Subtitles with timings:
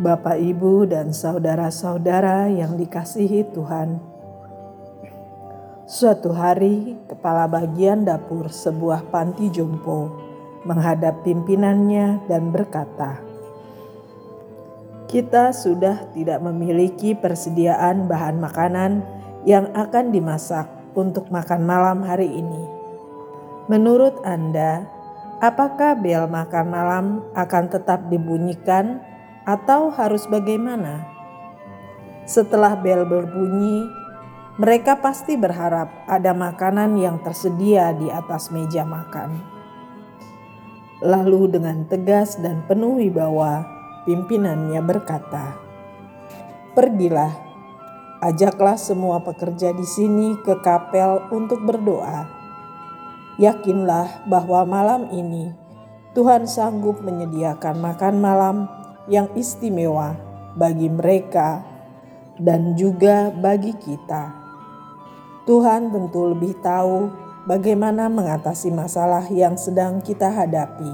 [0.00, 4.00] Bapak, Ibu, dan saudara-saudara yang dikasihi Tuhan,
[5.84, 10.29] suatu hari kepala bagian dapur sebuah panti jompo
[10.64, 13.20] menghadap pimpinannya dan berkata,
[15.10, 19.02] kita sudah tidak memiliki persediaan bahan makanan
[19.42, 22.62] yang akan dimasak untuk makan malam hari ini.
[23.66, 24.86] Menurut Anda,
[25.42, 29.02] apakah bel makan malam akan tetap dibunyikan
[29.46, 31.02] atau harus bagaimana?
[32.22, 33.90] Setelah bel berbunyi,
[34.62, 39.59] mereka pasti berharap ada makanan yang tersedia di atas meja makan.
[41.00, 43.64] Lalu dengan tegas dan penuh wibawa,
[44.04, 45.56] pimpinannya berkata,
[46.76, 47.50] "Pergilah,
[48.20, 52.28] ajaklah semua pekerja di sini ke kapel untuk berdoa.
[53.40, 55.56] Yakinlah bahwa malam ini
[56.12, 58.56] Tuhan sanggup menyediakan makan malam
[59.08, 60.12] yang istimewa
[60.52, 61.64] bagi mereka
[62.36, 64.36] dan juga bagi kita.
[65.48, 67.08] Tuhan tentu lebih tahu
[67.48, 70.92] bagaimana mengatasi masalah yang sedang kita hadapi.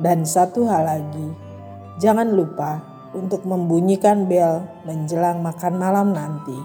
[0.00, 1.52] Dan satu hal lagi,
[2.00, 2.82] Jangan lupa
[3.12, 6.56] untuk membunyikan bel menjelang makan malam nanti.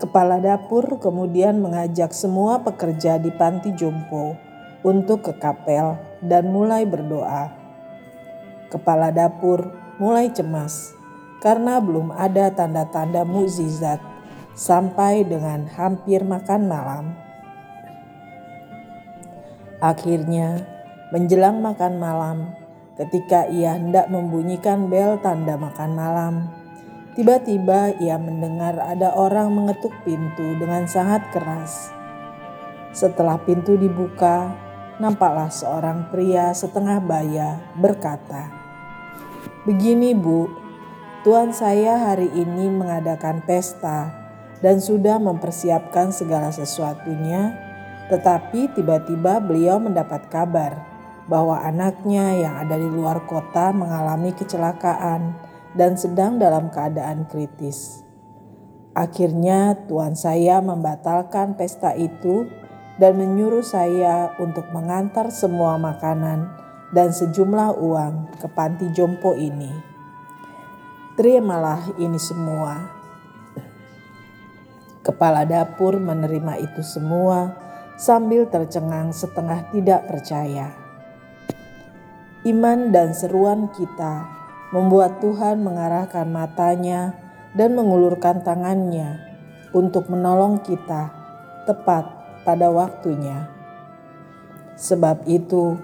[0.00, 4.38] Kepala dapur kemudian mengajak semua pekerja di panti jompo
[4.80, 7.52] untuk ke kapel dan mulai berdoa.
[8.72, 10.96] Kepala dapur mulai cemas
[11.44, 14.00] karena belum ada tanda-tanda mukjizat
[14.60, 17.04] sampai dengan hampir makan malam.
[19.80, 20.68] Akhirnya,
[21.08, 22.60] menjelang makan malam,
[23.00, 26.34] Ketika ia hendak membunyikan bel tanda makan malam,
[27.16, 31.96] tiba-tiba ia mendengar ada orang mengetuk pintu dengan sangat keras.
[32.92, 34.52] Setelah pintu dibuka,
[35.00, 38.52] nampaklah seorang pria setengah baya berkata,
[39.64, 40.52] "Begini, Bu,
[41.24, 44.19] tuan saya hari ini mengadakan pesta
[44.60, 47.56] dan sudah mempersiapkan segala sesuatunya,
[48.12, 50.90] tetapi tiba-tiba beliau mendapat kabar."
[51.30, 55.38] bahwa anaknya yang ada di luar kota mengalami kecelakaan
[55.78, 58.02] dan sedang dalam keadaan kritis.
[58.90, 62.50] Akhirnya, tuan saya membatalkan pesta itu
[62.98, 66.50] dan menyuruh saya untuk mengantar semua makanan
[66.90, 69.70] dan sejumlah uang ke panti jompo ini.
[71.14, 72.99] Terimalah ini semua.
[75.00, 77.56] Kepala dapur menerima itu semua
[77.96, 80.76] sambil tercengang setengah tidak percaya.
[82.44, 84.28] Iman dan seruan kita
[84.76, 87.16] membuat Tuhan mengarahkan matanya
[87.56, 89.20] dan mengulurkan tangannya
[89.72, 91.12] untuk menolong kita
[91.64, 92.04] tepat
[92.44, 93.48] pada waktunya.
[94.76, 95.76] Sebab itu,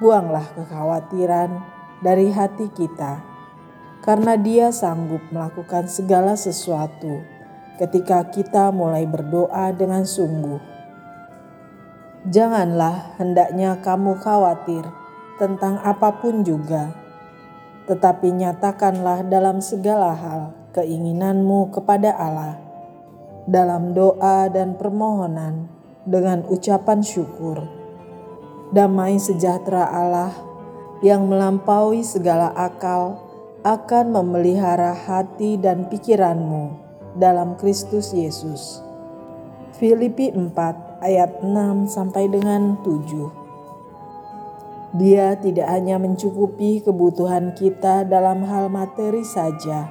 [0.00, 1.60] buanglah kekhawatiran
[2.00, 3.20] dari hati kita,
[4.00, 7.37] karena Dia sanggup melakukan segala sesuatu
[7.78, 10.58] ketika kita mulai berdoa dengan sungguh.
[12.26, 14.82] Janganlah hendaknya kamu khawatir
[15.38, 16.90] tentang apa pun juga,
[17.86, 20.40] tetapi nyatakanlah dalam segala hal
[20.74, 22.58] keinginanmu kepada Allah
[23.48, 25.70] dalam doa dan permohonan
[26.04, 27.64] dengan ucapan syukur.
[28.74, 30.34] Damai sejahtera Allah
[31.00, 33.16] yang melampaui segala akal
[33.64, 36.87] akan memelihara hati dan pikiranmu
[37.18, 38.78] dalam Kristus Yesus.
[39.74, 43.48] Filipi 4 ayat 6 sampai dengan 7.
[44.96, 49.84] Dia tidak hanya mencukupi kebutuhan kita dalam hal materi saja,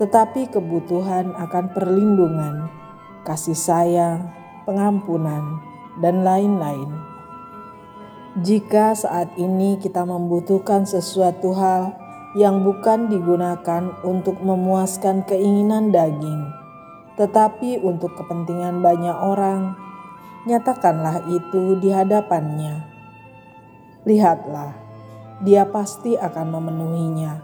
[0.00, 2.72] tetapi kebutuhan akan perlindungan,
[3.28, 4.32] kasih sayang,
[4.64, 5.60] pengampunan,
[6.00, 6.88] dan lain-lain.
[8.40, 11.94] Jika saat ini kita membutuhkan sesuatu hal
[12.34, 16.50] yang bukan digunakan untuk memuaskan keinginan daging,
[17.14, 19.78] tetapi untuk kepentingan banyak orang,
[20.44, 22.94] nyatakanlah itu di hadapannya
[24.04, 24.76] Lihatlah,
[25.40, 27.40] Dia pasti akan memenuhinya.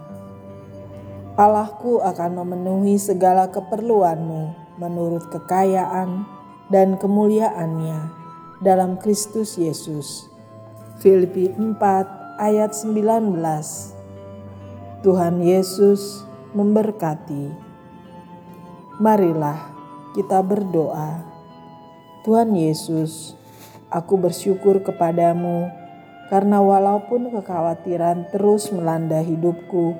[1.33, 6.21] Allahku akan memenuhi segala keperluanmu menurut kekayaan
[6.69, 8.13] dan kemuliaannya
[8.61, 10.29] dalam Kristus Yesus.
[11.01, 11.81] Filipi 4
[12.37, 13.41] ayat 19
[15.01, 16.21] Tuhan Yesus
[16.53, 17.49] memberkati.
[19.01, 19.57] Marilah
[20.13, 21.25] kita berdoa.
[22.21, 23.33] Tuhan Yesus,
[23.89, 25.73] aku bersyukur kepadamu
[26.29, 29.97] karena walaupun kekhawatiran terus melanda hidupku,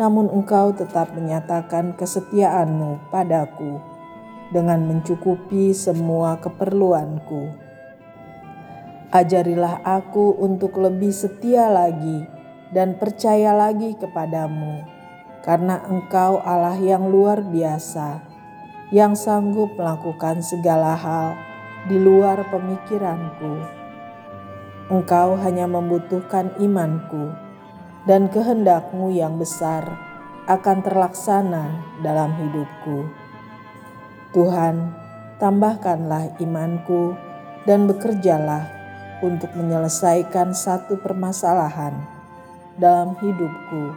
[0.00, 3.76] namun Engkau tetap menyatakan kesetiaanmu padaku
[4.56, 7.52] dengan mencukupi semua keperluanku.
[9.12, 12.39] Ajarilah aku untuk lebih setia lagi
[12.70, 14.86] dan percaya lagi kepadamu,
[15.42, 18.22] karena Engkau Allah yang luar biasa,
[18.94, 21.34] yang sanggup melakukan segala hal
[21.90, 23.66] di luar pemikiranku.
[24.90, 27.34] Engkau hanya membutuhkan imanku,
[28.06, 29.86] dan kehendakmu yang besar
[30.46, 33.06] akan terlaksana dalam hidupku.
[34.30, 34.94] Tuhan,
[35.42, 37.18] tambahkanlah imanku
[37.66, 38.66] dan bekerjalah
[39.20, 42.19] untuk menyelesaikan satu permasalahan
[42.80, 43.92] dalam hidupku.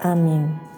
[0.00, 0.69] Amin.